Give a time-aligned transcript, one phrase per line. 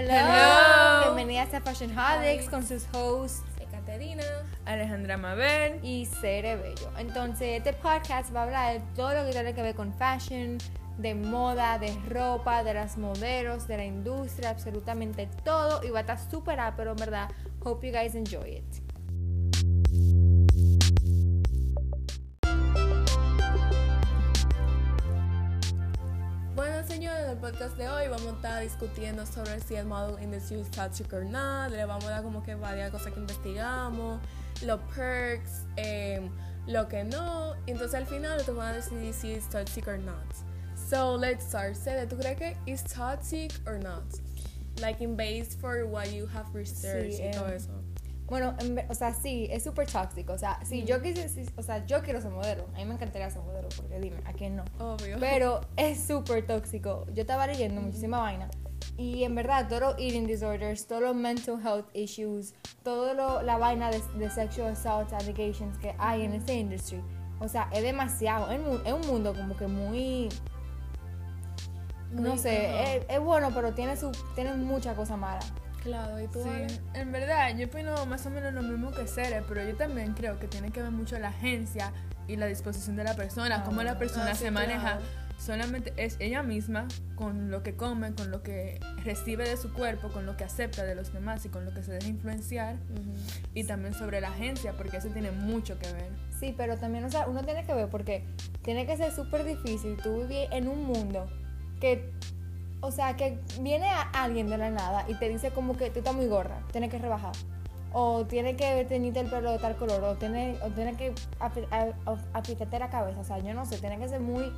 [0.00, 1.12] Hello.
[1.12, 4.22] Bienvenidas a Fashion Holics con sus hosts Caterina.
[4.64, 5.80] Alejandra Mabel.
[5.82, 6.88] y Cere Bello.
[6.98, 10.58] Entonces, este podcast va a hablar de todo lo que tiene que ver con fashion,
[10.98, 15.82] de moda, de ropa, de las modelos, de la industria, absolutamente todo.
[15.82, 17.28] Y va a estar súper pero en verdad.
[17.64, 18.64] Hope you guys enjoy it.
[26.58, 30.20] Bueno, señores, en el podcast de hoy vamos a estar discutiendo sobre si el model
[30.20, 31.68] industry es toxic o no.
[31.68, 34.20] Le vamos a dar como que varias cosas que investigamos,
[34.66, 36.28] los perks, em,
[36.66, 37.54] lo que no.
[37.68, 40.26] Entonces al final te van a decidir si es toxic or not.
[40.74, 41.76] So let's start.
[41.76, 44.02] Sede, ¿tú crees que es toxic or not?
[44.80, 47.70] Like in base for what you have researched Sí, y todo em, eso.
[48.28, 50.32] Bueno, en o sea, sí, es súper tóxico.
[50.34, 52.66] O sea, si yo quise, si- o sea, yo quiero ser modelo.
[52.74, 54.64] A mí me encantaría ser modelo, porque dime, ¿a quién no?
[54.78, 55.16] Obvio.
[55.18, 57.06] Pero es súper tóxico.
[57.14, 58.48] Yo estaba leyendo muchísima vaina.
[58.96, 63.90] Y en verdad, todos los eating disorders, todos los mental health issues, toda la vaina
[63.90, 67.00] de, de sexual assault allegations que hay en esta industry.
[67.40, 68.50] O sea, es demasiado.
[68.50, 70.28] Es, es un mundo como que muy.
[72.10, 72.92] No Muy- sé, ajá.
[72.94, 75.52] es, es bueno, pero tiene, su, tiene muchas cosas malas.
[75.82, 76.42] Claro, ¿y tú?
[76.42, 80.12] Sí, en verdad, yo opino más o menos lo mismo que Cere, pero yo también
[80.14, 81.92] creo que tiene que ver mucho la agencia
[82.26, 84.80] y la disposición de la persona, Ah, cómo la persona ah, sí, se maneja.
[84.98, 85.28] claro.
[85.38, 90.08] Solamente es ella misma con lo que come, con lo que recibe de su cuerpo,
[90.08, 92.74] con lo que acepta de los demás y con lo que se deja influenciar.
[93.54, 96.10] Y también sobre la agencia, porque eso tiene mucho que ver.
[96.40, 98.26] Sí, pero también, o sea, uno tiene que ver porque
[98.62, 101.30] tiene que ser súper difícil tú vivir en un mundo
[101.80, 102.10] que,
[102.80, 105.98] o sea, que viene a alguien de la nada y te dice como que tú
[106.00, 107.32] estás muy gorda, tienes que rebajar.
[107.92, 111.66] O tiene que teñirte el pelo de tal color, o tiene, o tiene que api-
[111.70, 113.20] a- a- apitarte la cabeza.
[113.20, 114.52] O sea, yo no sé, tiene que ser muy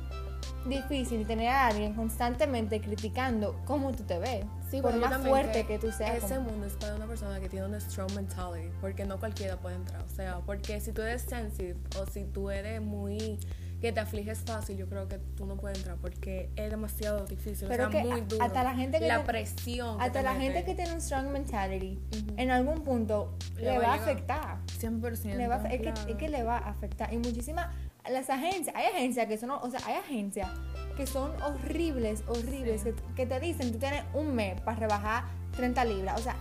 [0.67, 4.45] difícil tener a alguien constantemente criticando cómo tú te ves.
[4.69, 6.23] Sí, por más fuerte que tú seas.
[6.23, 9.55] Ese como- mundo es para una persona que tiene una strong mentality, porque no cualquiera
[9.57, 10.01] puede entrar.
[10.03, 13.39] O sea, porque si tú eres sensitive o si tú eres muy
[13.81, 17.67] que te afliges fácil, yo creo que tú no puedes entrar porque es demasiado difícil,
[17.67, 18.43] Pero o sea, que muy duro.
[18.45, 19.97] hasta la gente que la presión.
[19.97, 22.33] que Hasta te la gente que tiene un strong mentality, Ujú.
[22.37, 24.57] en algún punto Le le, va va a afectar.
[24.79, 25.35] 100%.
[25.35, 26.09] Le va a- es, que, claro.
[26.09, 27.11] es que le va a afectar.
[27.11, 27.69] Y muchísimas,
[28.09, 30.47] las agencias, hay agencias que son, o sea, hay agencias
[30.95, 32.91] que son horribles, horribles, Sí.
[32.91, 35.23] que, que te dicen, tú tienes un mes para rebajar
[35.55, 36.19] 30 libras.
[36.19, 36.35] O sea,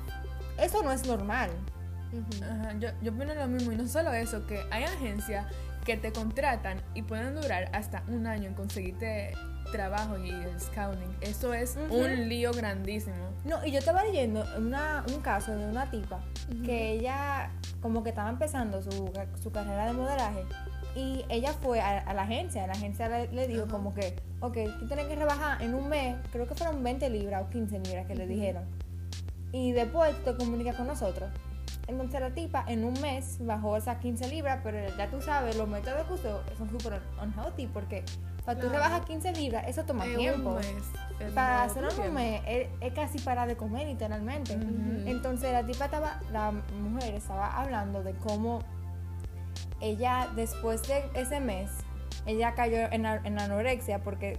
[0.62, 1.48] eso no es normal.
[2.12, 2.44] Ujú.
[2.44, 5.46] Ajá, yo, yo opino lo mismo y no solo eso, que hay agencias
[5.84, 9.32] que te contratan y pueden durar hasta un año en conseguirte
[9.72, 11.16] trabajo y el scouting.
[11.20, 13.16] Eso es un lío grandísimo.
[13.44, 16.20] No, y yo estaba leyendo una- un caso de una tipa
[16.64, 19.10] que ella como que estaba empezando su,
[19.42, 20.44] su carrera de modelaje
[20.96, 24.56] y ella fue a, a la agencia, la agencia le, le dijo como que, ok,
[24.80, 28.06] tú tienes que rebajar en un mes, creo que fueron 20 libras o 15 libras
[28.06, 28.64] que le dijeron.
[29.52, 31.30] Y después te comunicas con nosotros.
[31.86, 35.68] Entonces la tipa en un mes bajó esas 15 libras, pero ya tú sabes, los
[35.68, 38.04] métodos que usó son súper unhealthy porque
[38.44, 38.84] para tú Claro.
[38.84, 40.66] rebajar 15 libras, eso toma En tiempo un mes,
[41.20, 44.54] es para hacer un mes es, es casi para de comer literalmente.
[45.06, 48.60] Entonces la tipa estaba, la mujer estaba hablando de cómo
[49.80, 51.70] ella después de ese mes,
[52.26, 54.38] ella cayó en, en anorexia porque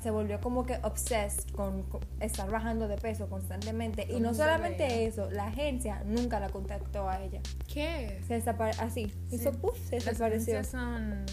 [0.00, 4.06] se volvió como que obsessed con, con estar bajando de peso constantemente.
[4.10, 7.40] Y no solamente eso, la agencia nunca la contactó a ella.
[7.72, 8.20] ¿Qué?
[8.26, 9.36] Se desapareció, así, Sí.
[9.36, 10.64] hizo puff, se Las desapareció.
[10.64, 11.24] son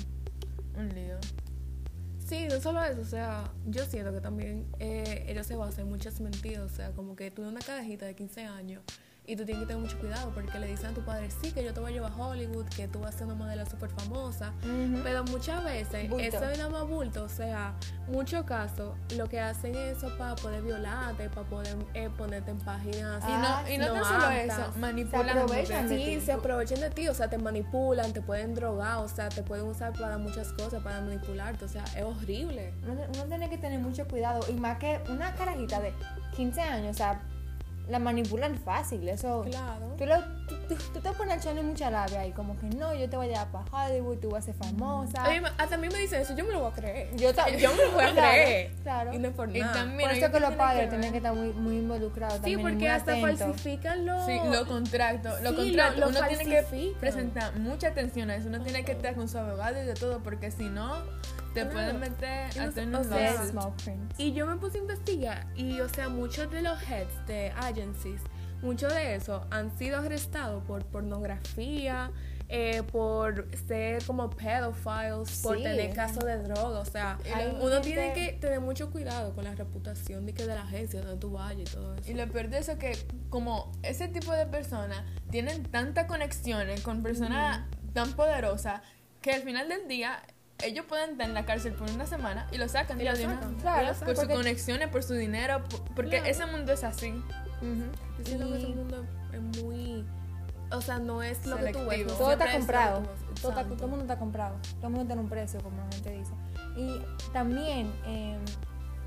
[0.78, 1.18] un lío.
[2.26, 5.90] Sí, no solo eso, o sea, yo siento que también eh, ellos se basan en
[5.90, 8.84] muchas mentiras, o sea, como que tú de una carajita de 15 años
[9.30, 11.64] y tú tienes que tener mucho cuidado porque le dicen a tu padre, sí, que
[11.64, 13.90] yo te voy a llevar a Hollywood, que tú vas a ser una modelo súper
[13.92, 14.54] famosa,
[15.04, 16.26] pero muchas veces Bulto.
[16.38, 17.74] eso es nada más bulto, o sea,
[18.08, 22.58] muchos casos lo que hacen es eso para poder violarte, para poder eh, ponerte en
[22.58, 23.24] páginas.
[23.24, 25.30] Y Ah, no, y no, no tan solo eso, Se manipulan.
[25.38, 26.22] aprovechan de ti.
[26.22, 29.66] se aprovechan de ti, o sea, te manipulan, te pueden drogar, o sea, te pueden
[29.66, 32.74] usar para muchas cosas, para manipularte, o sea, es horrible.
[32.84, 34.40] Uno, uno tiene que tener mucho cuidado.
[34.50, 35.94] Y más que una carajita de
[36.36, 37.22] 15 años, o sea,
[37.90, 39.08] la manipulan fácil.
[39.10, 39.44] Eso.
[39.46, 39.96] Claro.
[39.98, 42.94] Tú, lo- tú, tú- tú te pones a echarle mucha labia y como que no,
[42.94, 45.24] yo te voy a llevar para Hollywood, tú vas a ser famosa.
[45.26, 47.16] A mí, hasta a mí me dicen eso, yo me lo voy a creer.
[47.16, 48.72] Yo yo me lo voy a creer.
[48.84, 49.14] claro.
[49.14, 51.34] Y no es por Y también- Por eso que los padres que tienen que estar
[51.34, 52.36] muy, muy involucrados.
[52.36, 53.40] sí, también muy porque hasta atentos.
[53.40, 54.26] falsifican los...
[54.26, 55.42] Sí, los contratos.
[55.42, 55.98] Los Sí, contratos.
[56.00, 58.48] lo- lo uno tiene que presentar mucha atención a eso.
[58.50, 60.94] Uno tiene que estar con su abogado y de todo, porque si no,
[61.66, 61.98] te Claro.
[61.98, 63.36] pueden meter a o unos sea.
[64.18, 68.22] Y yo me puse a investigar y, o sea, muchos de los heads de agencies,
[68.62, 72.12] muchos de esos han sido arrestados por pornografía,
[72.52, 76.80] eh, por ser como pedophiles, por tener casos de droga.
[76.80, 80.46] O sea, Hay uno gente- tiene que tener mucho cuidado con la reputación de que
[80.48, 82.10] de la agencia donde tú vayas y todo eso.
[82.10, 82.98] Y lo peor de eso es que
[83.30, 88.82] como ese tipo de personas tienen tantas conexiones con personas tan poderosas
[89.22, 90.20] que al final del día
[90.64, 93.24] ellos pueden estar en la cárcel por una semana y lo sacan Y ya lo
[93.26, 93.56] una- sacan.
[93.56, 94.16] Claro, y lo por sacan.
[94.16, 96.26] sus porque- conexiones, por su dinero, por- porque Claro.
[96.26, 97.12] ese mundo es así.
[97.12, 97.84] Ujú.
[98.20, 100.06] Yo siento que ese Y mundo es muy.
[100.72, 101.90] O sea, no es lo que tú ves.
[101.90, 102.14] Selectivo.
[102.18, 103.02] todo está comprado.
[103.42, 104.56] Todo, está- todo el mundo está comprado.
[104.78, 106.34] Todo el mundo tiene un precio, como la gente dice.
[106.76, 107.02] Y
[107.34, 108.38] también eh,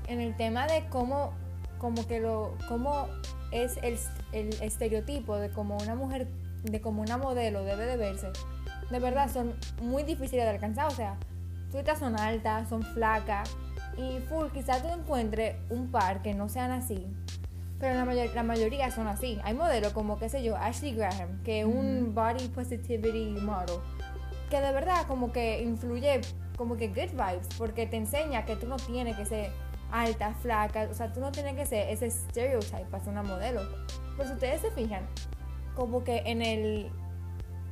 [0.07, 1.33] en el tema de cómo,
[1.77, 3.07] como que lo, cómo
[3.51, 3.97] es el,
[4.33, 6.27] el estereotipo de cómo una mujer,
[6.63, 8.29] de cómo una modelo debe de verse,
[8.89, 10.87] de verdad son muy difíciles de alcanzar.
[10.87, 11.15] O sea,
[11.81, 13.49] tú son altas, son flacas.
[13.97, 17.07] Y full, quizás tú encuentres un par que no sean así.
[17.79, 19.39] Pero la, mayor- la mayoría son así.
[19.43, 23.77] Hay modelos como, qué sé yo, Ashley Graham, que es un body positivity model,
[24.49, 26.21] que de verdad como que influye
[26.57, 29.51] como que good vibes, porque te enseña que tú no tienes que ser
[29.91, 33.61] alta, flaca, o sea, tú no tienes que ser ese stereotype para ser una modelo.
[34.17, 35.05] Pero si ustedes se fijan,
[35.75, 36.91] como que en el,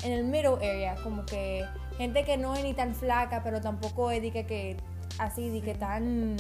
[0.04, 1.64] en el middle area, como que
[2.02, 4.78] gente que no es ni tan flaca, pero tampoco es de que, que
[5.20, 6.36] así, de que tan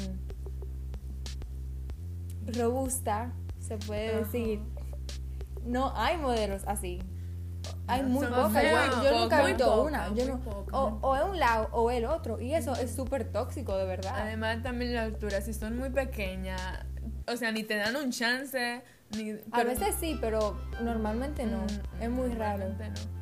[2.57, 4.59] robusta, se puede decir.
[5.63, 6.99] No hay modelos así.
[7.87, 8.63] Hay No, muy pocas.
[8.63, 10.13] Yo, yo nunca he visto una.
[10.15, 10.41] Yo no-
[10.71, 12.39] o, o es un lado o el otro.
[12.41, 14.13] Y eso es súper tóxico, de verdad.
[14.17, 16.59] Además también la altura, si son muy pequeñas,
[17.27, 18.81] o sea, ni te dan un chance,
[19.15, 19.35] ni...
[19.51, 21.59] A veces sí, pero normalmente no.
[21.59, 22.67] Mm, es muy raro.
[22.69, 23.21] no.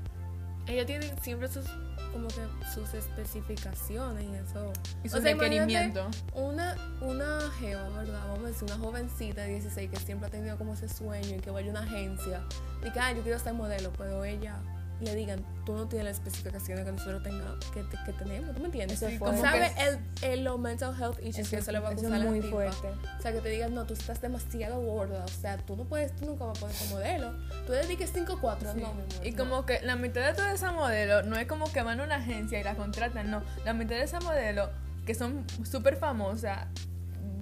[0.67, 1.65] Ella tiene siempre sus
[2.11, 2.41] como que
[2.73, 4.71] sus especificaciones y eso.
[5.03, 6.09] Y O su sea, imagínate requerimiento.
[6.33, 8.21] Una, una jeva, ¿verdad?
[8.27, 11.39] Vamos a decir, una jovencita de 16 que siempre ha tenido como ese sueño y
[11.39, 12.41] que vaya a una agencia
[12.85, 14.59] y que, ah, yo quiero ser modelo, pero ella
[15.01, 18.65] le digan, tú no tienes las especificaciones que nosotros tengamos, que, que tenemos, ¿tú me
[18.67, 18.99] entiendes?
[18.99, 19.99] Sí, como ¿Sabes el,
[20.29, 22.51] el, los mental health issues Eso que se le va a a la muy tipa?
[22.51, 22.87] fuerte.
[23.17, 26.15] O sea, que te digan, no, tú estás demasiado gorda, o sea, tú no puedes,
[26.15, 27.31] tú nunca vas a poder ser modelo.
[27.65, 28.65] Tú dediques 5'4", Sí.
[28.65, 29.37] no, mi amor, Y no.
[29.37, 32.15] como que la mitad de todas esas modelos no es como que van a una
[32.15, 33.41] agencia y la contratan, no.
[33.65, 34.69] La mitad de esas modelos
[35.05, 36.67] que son súper famosas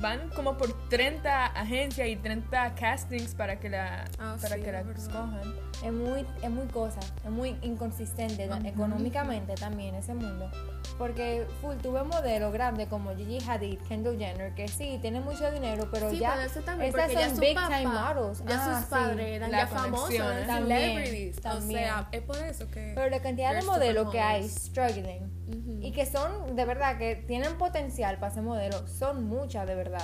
[0.01, 4.71] van como por 30 agencias y 30 castings para que la, Ah, para sí, que
[4.71, 5.53] la escojan.
[5.83, 8.67] Es muy, es muy cosa, es muy inconsistente Ujú.
[8.67, 10.49] económicamente también ese mundo.
[10.97, 15.87] Porque full, tuve modelos grandes como Gigi Hadid, Kendall Jenner, que sí, tienen mucho dinero,
[15.91, 18.43] pero Sí, ya pero eso también, ya son su big papá, time models.
[18.45, 18.89] Ya Ah, sus sí.
[18.89, 21.41] padres eran La ya famosos, eran También, celebrities.
[21.41, 21.83] también.
[21.83, 22.93] O sea, es por eso que.
[22.95, 24.71] Pero la cantidad de modelos que hay models.
[25.47, 25.79] Ujú.
[25.81, 30.03] y que son de verdad que tienen potencial para ser modelos, son muchas de verdad.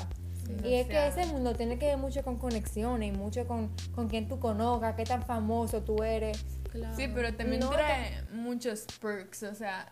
[0.64, 4.10] Y es que ese mundo tiene que ver mucho con conexiones y mucho con, con
[4.10, 6.38] quien tú conozcas, qué tan famoso tú eres.
[6.70, 6.96] Claro.
[6.96, 9.92] Sí, pero también No trae muchos perks, o sea,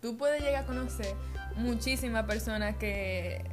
[0.00, 1.14] tú puedes llegar a conocer
[1.56, 3.44] muchísimas personas que,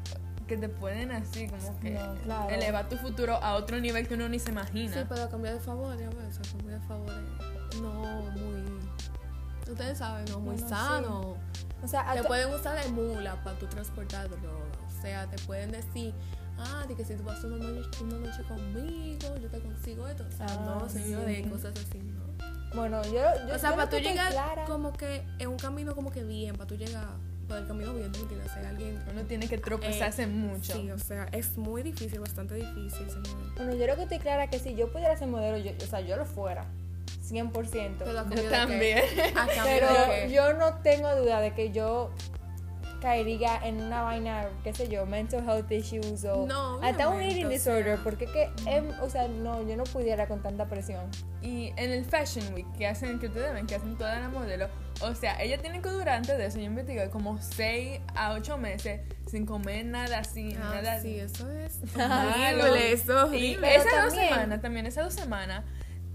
[0.48, 2.50] que te pueden así como que No, claro.
[2.50, 4.94] elevar tu futuro a otro nivel que uno ni se imagina.
[4.94, 7.14] Sí, pero cambiar de favor, ya ves, cambiar de favor
[7.82, 7.92] no
[8.32, 8.79] muy.
[9.70, 10.74] Ustedes saben, no muy Bueno, sí.
[10.74, 11.38] sano.
[11.84, 14.66] O sea, Te pueden usar de mula para tu transportar droga.
[14.88, 16.14] O sea, te pueden decir,
[16.58, 20.26] ah, de que si tú vas una noche, una noche conmigo, yo te consigo esto.
[20.28, 21.50] O sea, Ah, no, señores, sí.
[21.50, 22.20] cosas así, ¿no?
[22.76, 25.58] bueno, yo, yo o sea, yo para tú que llegar clara- como que en un
[25.58, 27.08] camino como que bien, para tú llegar
[27.48, 29.04] por el camino bien, tú me entiendes, ser alguien...
[29.12, 30.74] Uno tiene que tropezarse eh, mucho.
[30.74, 33.56] Sí, o sea, es muy difícil, bastante difícil, señores.
[33.56, 36.02] Bueno, yo lo que estoy clara que si yo pudiera ser modelo, yo, o sea,
[36.02, 36.66] yo lo fuera.
[37.24, 37.96] 100%.
[38.00, 39.04] Pero a cambio Yo también.
[39.64, 42.12] Pero yo no tengo duda de que yo
[43.02, 47.48] caería en una vaina, qué sé yo, mental health issues o No, hasta un eating
[47.48, 51.06] disorder, porque que, em, o sea, no, yo no pudiera con tanta presión.
[51.42, 54.70] Y en el Fashion Week que hacen, que ustedes ven, que hacen todas las modelos,
[55.00, 58.58] o sea, ella tiene que durar antes de eso, yo investigué como 6 a 8
[58.58, 59.00] meses
[59.32, 62.32] sin comer nada así, Ah, nada sí, eso es malo.
[62.66, 63.68] horrible, eso es Y horrible.
[63.70, 65.64] Pero esas dos también- semanas, también esas dos semanas,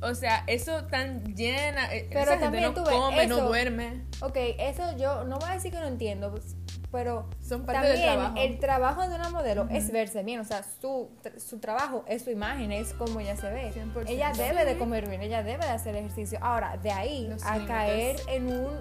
[0.03, 4.05] o sea, eso tan llena, eh, Pero esa gente también no ves come, no duerme,
[4.21, 6.57] Ok, eso yo no voy a decir que no entiendo, pues,
[6.91, 8.37] pero son parte del también trabajo.
[8.39, 12.31] el trabajo de una modelo es verse bien, o sea, su, su trabajo es su
[12.31, 13.73] imagen, es como ella se ve.
[13.73, 14.05] 100%.
[14.07, 16.39] Ella debe de comer bien, ella debe de hacer ejercicio.
[16.41, 18.79] Ahora, de ahí Los a caer en un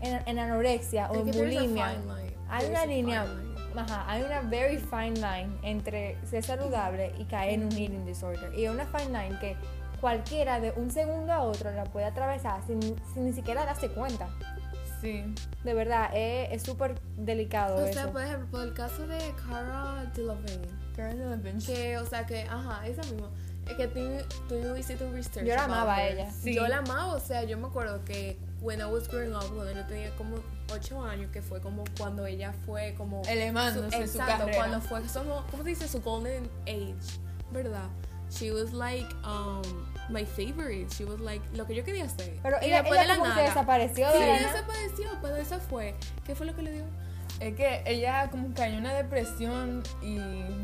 [0.00, 1.96] en, en anorexia o en bulimia,
[2.48, 3.26] hay una línea,
[3.76, 8.52] ajá, hay una very fine line entre ser saludable y caer en un eating disorder.
[8.58, 9.56] Y una fine line que
[10.04, 12.78] cualquiera de un segundo a otro la puede atravesar sin,
[13.14, 14.28] sin ni siquiera darse cuenta.
[15.00, 15.24] Sí.
[15.64, 17.94] De verdad, es es súper delicado O eso.
[17.94, 19.18] sea, por ejemplo, por el caso de
[19.48, 21.64] Cara Delevingne, Karen Delevingne.
[21.64, 23.30] que, o sea, que, ajá, esa misma,
[23.66, 24.00] es que tú,
[24.46, 25.46] tú hiciste un research.
[25.46, 26.18] Yo la amaba a her.
[26.18, 26.30] ella.
[26.30, 26.54] Sí.
[26.54, 29.72] Yo la amaba, o sea, yo me acuerdo que when I was growing up, cuando
[29.72, 30.36] yo tenía como
[30.70, 33.22] 8 años, que fue como cuando ella fue como...
[33.26, 34.58] Elevándose su exacto, carrera.
[34.58, 35.88] cuando fue, como, ¿cómo se dice?
[35.88, 36.94] Su golden age,
[37.52, 37.88] ¿verdad?
[38.30, 39.62] She was like, um,
[40.10, 40.90] my favorite.
[40.92, 42.34] She was like, lo que yo quería hacer.
[42.42, 43.42] Pero Y ella, después ella de la como nada.
[43.42, 45.94] desapareció Sí, de la ella desapareció, pero eso fue.
[46.26, 46.84] ¿Qué fue lo que le dio?
[47.40, 50.18] Es que ella como cayó en una depresión y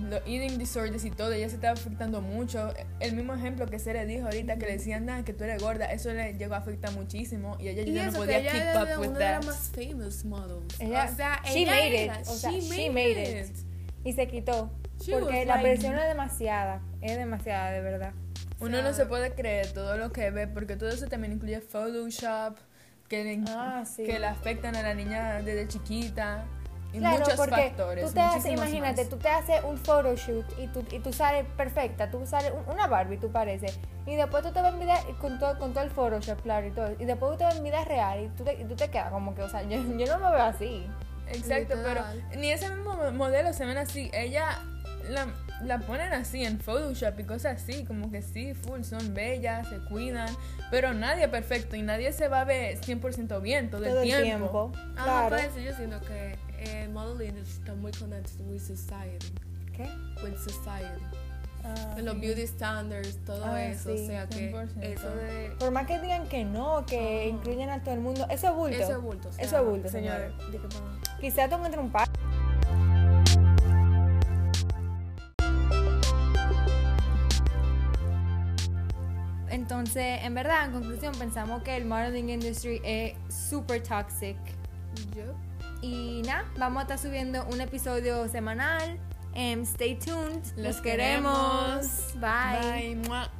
[0.09, 2.73] los eating disorders y todo, ella se estaba afectando mucho.
[3.01, 5.87] El mismo ejemplo que Sere dijo ahorita, que le decían nada, que tú eres gorda,
[5.87, 8.83] eso le llegó a afectar muchísimo y ella Y ya no podía ella keep era
[8.83, 9.37] up de with una de that.
[9.39, 10.81] las más famous models.
[10.81, 13.47] Ella- o sea, she ella made era, it, o sea, she she made made it.
[13.51, 13.57] it.
[14.05, 14.71] Y se quitó.
[15.01, 16.81] She porque la like- presión es demasiada.
[17.01, 18.13] Es demasiada, de verdad.
[18.61, 22.57] Uno no se puede creer todo lo que ve, porque todo eso también incluye Photoshop,
[23.09, 24.05] que le, Ah, sí.
[24.05, 26.45] que le afectan a la niña desde chiquita.
[26.93, 28.05] Y Claro, muchos porque factores.
[28.05, 29.09] tú te haces, imagínate, más.
[29.11, 32.89] tú te haces un photoshoot y tú, y tú sales perfecta, tú sales un- una
[32.89, 33.79] Barbie, tú pareces.
[34.07, 36.73] Y después tú te vas en vida con todo, con todo el Photoshop, claro, y
[36.73, 36.91] todo.
[36.99, 39.11] Y después tú te vas en vida real y tú te, y tú te quedas
[39.13, 40.85] como que, o sea, yo, yo no me veo así.
[41.29, 42.25] Exacto, pero Literal.
[42.39, 44.11] ni ese mismo mo- modelo se ven así.
[44.13, 44.59] Ella
[45.11, 45.27] la,
[45.65, 49.79] la ponen así en Photoshop y cosas así, como que sí, full, son bellas, se
[49.81, 50.29] cuidan,
[50.71, 54.11] pero nadie es perfecto y nadie se va a ver 100% bien todo, Todo el
[54.11, 54.73] el tiempo.
[54.73, 54.73] tiempo.
[54.97, 55.37] Ajá, Claro.
[55.37, 56.37] eso yo siento que
[56.83, 59.33] el modeling está muy connected with society.
[59.77, 59.89] ¿Qué?
[60.23, 61.03] With society.
[61.63, 62.21] Ah, los sí.
[62.21, 63.95] beauty standards, todo Ah, eso.
[63.95, 64.83] sí, o sea que 100%.
[64.83, 65.53] eso de.
[65.59, 67.25] Por más que digan que no, que Ajá.
[67.29, 68.79] incluyen a todo el mundo, eso es bulto.
[68.79, 69.29] Eso es bulto.
[69.29, 70.33] o sea, Eso es bulto, señores.
[70.33, 72.09] pa- Quizás encuentres un par.
[79.51, 84.37] Entonces, en verdad, en conclusión, pensamos que el modeling industry es super toxic.
[85.15, 85.35] Yo.
[85.83, 88.99] Y nada, vamos a estar subiendo un episodio semanal.
[89.35, 90.45] Em, stay tuned.
[90.57, 92.15] Los Los queremos.
[92.21, 92.97] Bye.
[92.97, 93.40] Bye.